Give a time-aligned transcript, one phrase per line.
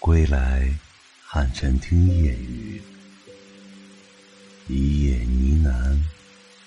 [0.00, 0.66] 归来，
[1.22, 2.80] 汉晨听夜雨，
[4.66, 5.98] 一夜呢喃，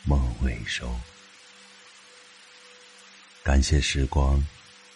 [0.06, 0.88] 梦未收。
[3.42, 4.42] 感谢时光，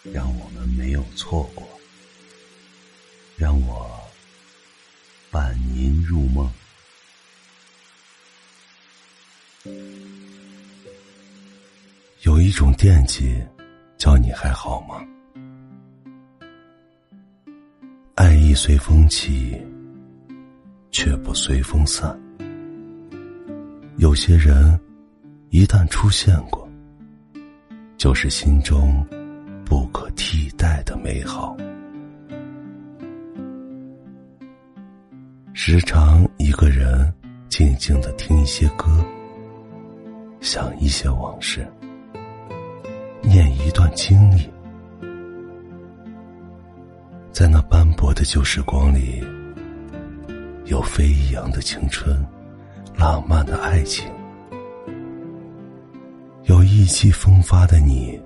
[0.04, 1.68] 让我们没有错过，
[3.36, 4.08] 让我
[5.32, 6.48] 伴您入梦。
[12.22, 13.36] 有一种惦记，
[13.98, 15.04] 叫你还好吗？
[18.60, 19.56] 随风起，
[20.90, 22.18] 却不随风散。
[23.98, 24.76] 有些人
[25.50, 26.68] 一旦出现过，
[27.96, 29.06] 就是心中
[29.64, 31.56] 不可替代的美好。
[35.52, 37.14] 时常一个人
[37.48, 38.88] 静静的听一些歌，
[40.40, 41.64] 想一些往事，
[43.22, 44.50] 念一段经历。
[47.38, 49.24] 在那斑驳的旧时光里，
[50.64, 52.26] 有飞扬的青春，
[52.96, 54.10] 浪漫的爱情，
[56.46, 58.20] 有意气风发的你，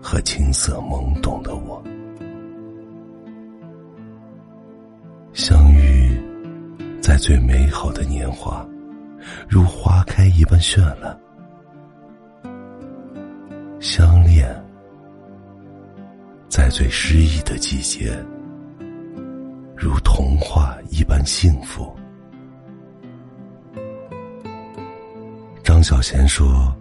[0.00, 1.84] 和青涩懵懂的我，
[5.34, 6.18] 相遇
[7.02, 8.66] 在最美好的年华，
[9.46, 11.20] 如花开一般绚烂，
[13.78, 14.48] 相恋。
[16.50, 18.12] 在最诗意的季节，
[19.76, 21.96] 如童话一般幸福。
[25.62, 26.76] 张小娴说：“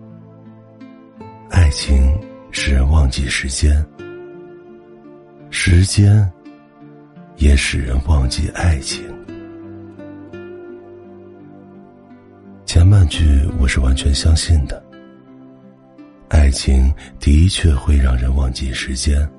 [1.51, 3.85] 爱情使人忘记时间，
[5.51, 6.27] 时间
[7.37, 9.05] 也使人忘记爱情。”
[12.65, 14.83] 前半句我是完全相信的，
[16.27, 19.29] 爱情的确会让人忘记时间。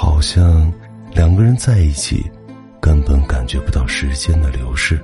[0.00, 0.72] 好像
[1.10, 2.24] 两个人在一起，
[2.80, 4.96] 根本感觉不到时间的流逝。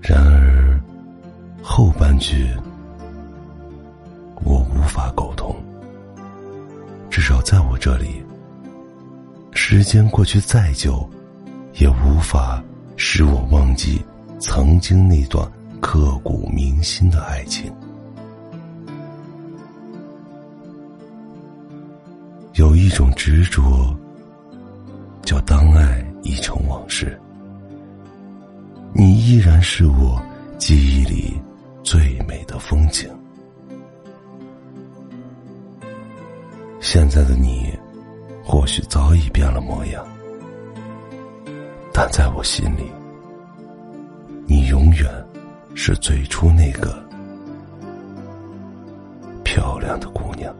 [0.00, 0.80] 然而，
[1.62, 2.48] 后半句
[4.42, 5.54] 我无法沟通。
[7.08, 8.20] 至少在我这里，
[9.52, 11.08] 时间过去再久，
[11.74, 12.60] 也无法
[12.96, 14.04] 使我忘记
[14.40, 15.48] 曾经那段
[15.80, 17.72] 刻骨铭心的爱情。
[22.54, 23.96] 有一种执着，
[25.22, 27.18] 叫当爱已成往事。
[28.92, 30.22] 你依然是我
[30.58, 31.40] 记忆里
[31.82, 33.08] 最美的风景。
[36.78, 37.72] 现在的你，
[38.44, 40.06] 或许早已变了模样，
[41.90, 42.84] 但在我心里，
[44.46, 45.10] 你永远
[45.74, 47.02] 是最初那个
[49.42, 50.54] 漂亮的姑娘。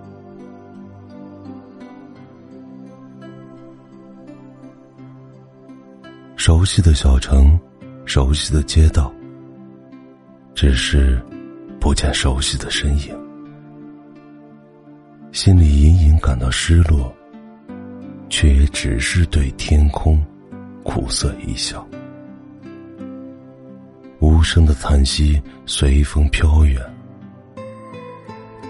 [6.45, 7.57] 熟悉的小城，
[8.05, 9.15] 熟悉的街道，
[10.57, 11.23] 只是
[11.81, 13.17] 不见熟悉的身影，
[15.31, 17.15] 心里隐隐感到失落，
[18.29, 20.21] 却也只是对天空
[20.83, 21.87] 苦涩一笑。
[24.19, 26.83] 无声的叹息随风飘远，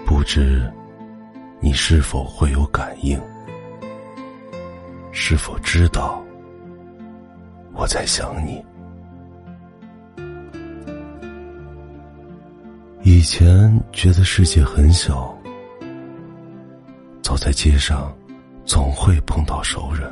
[0.05, 0.71] 不知
[1.59, 3.19] 你是否会有感应？
[5.11, 6.23] 是否知道？
[7.73, 8.63] 我在想你。
[13.01, 15.37] 以前觉得世界很小，
[17.21, 18.15] 走在街上
[18.63, 20.09] 总会碰到熟人。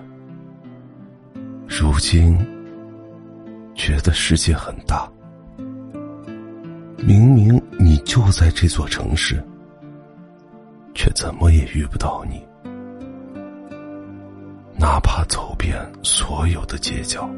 [1.68, 2.38] 如今
[3.76, 5.10] 觉得世界很大，
[6.98, 9.42] 明明你就在这座城市，
[10.94, 12.46] 却怎么也遇不到你。
[14.82, 17.30] 哪怕走遍所有的街角。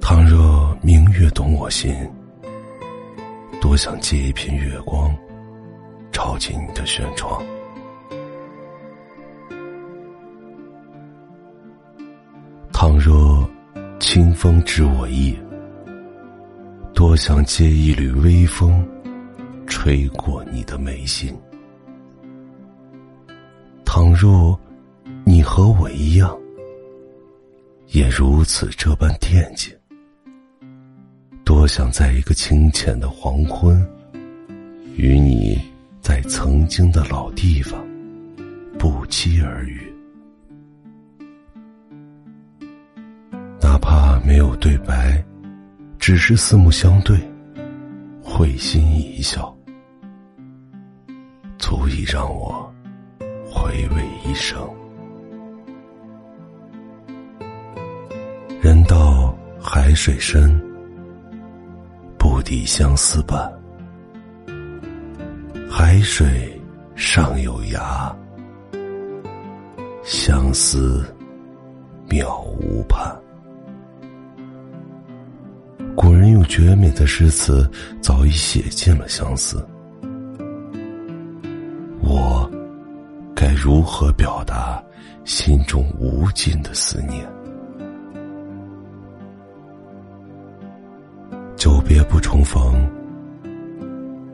[0.00, 1.92] 倘若明月懂我心，
[3.60, 5.12] 多想借一片月光，
[6.12, 7.44] 照进你的轩窗。
[12.72, 13.44] 倘若
[13.98, 15.36] 清风知我意，
[16.94, 18.88] 多想借一缕微风，
[19.66, 21.36] 吹过你的眉心。
[23.96, 24.58] 倘若
[25.24, 26.36] 你和我一样，
[27.90, 29.72] 也如此这般惦记。
[31.44, 33.88] 多想在一个清浅的黄昏，
[34.96, 35.56] 与你
[36.00, 37.80] 在曾经的老地方
[38.80, 39.80] 不期而遇，
[43.60, 45.24] 哪怕没有对白，
[46.00, 47.16] 只是四目相对，
[48.20, 49.56] 会心一笑，
[51.58, 52.73] 足以让我
[53.74, 54.56] 回味一生。
[58.62, 60.62] 人到海水深，
[62.16, 63.52] 不抵相思半。
[65.68, 66.56] 海水
[66.94, 68.14] 上有涯，
[70.04, 71.04] 相思
[72.08, 73.12] 渺无畔。
[75.96, 77.68] 古人用绝美的诗词，
[78.00, 79.66] 早已写尽了相思。
[83.64, 84.84] 如何表达
[85.24, 87.26] 心中无尽的思念？
[91.56, 92.86] 久别不重逢，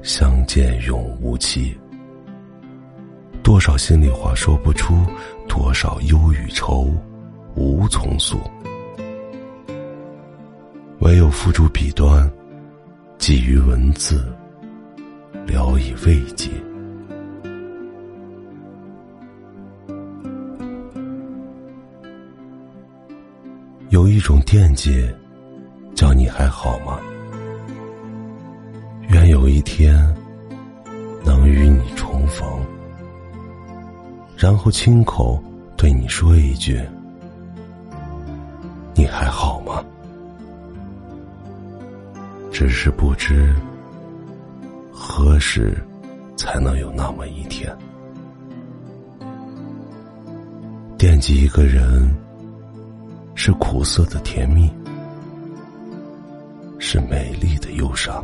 [0.02, 1.78] 相见永无期。
[3.40, 4.96] 多少心里话说不出，
[5.46, 6.92] 多少忧与愁
[7.54, 8.36] 无从诉。
[11.02, 12.28] 唯有付诸笔端，
[13.16, 14.28] 寄于文字，
[15.46, 16.50] 聊以慰藉。
[23.90, 25.04] 有一种惦记，
[25.96, 27.00] 叫你还好吗？
[29.08, 29.96] 愿有一天，
[31.24, 32.48] 能与你重逢，
[34.36, 35.42] 然后亲口
[35.76, 36.80] 对你说一句
[38.94, 39.84] ：“你还好吗？”
[42.52, 43.52] 只是不知
[44.92, 45.76] 何时
[46.36, 47.76] 才能有那么一天。
[50.96, 52.08] 惦记一个人，
[53.42, 54.70] 是苦涩的甜蜜，
[56.78, 58.22] 是美丽的忧伤。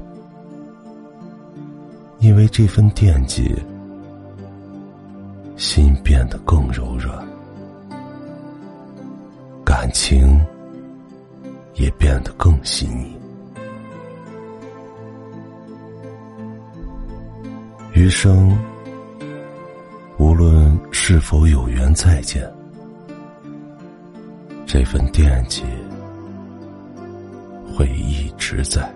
[2.19, 3.51] 因为这份惦记，
[5.57, 7.27] 心变得更柔软，
[9.65, 10.39] 感情
[11.77, 13.17] 也变得更细腻。
[17.95, 18.55] 余生，
[20.19, 22.47] 无论是否有缘再见，
[24.67, 25.63] 这份惦记
[27.73, 28.93] 会一直在。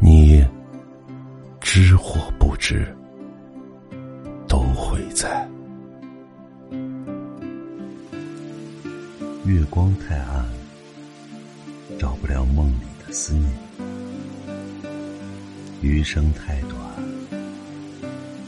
[0.00, 0.44] 你
[1.60, 2.84] 知或不知，
[4.48, 5.48] 都会在。
[9.46, 10.44] 月光太暗，
[11.98, 13.52] 照不了梦里的思念。
[15.80, 16.78] 余生太短，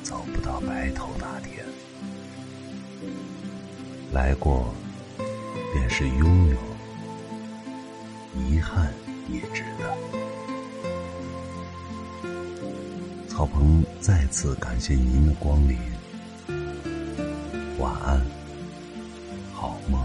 [0.03, 1.34] 走不到白头的。
[4.15, 4.73] 来过，
[5.73, 6.57] 便是拥有；
[8.39, 8.95] 遗憾
[9.29, 9.93] 也值得。
[13.27, 15.77] 曹鹏再次感谢您的光临，
[17.77, 18.21] 晚安，
[19.53, 20.01] 好梦。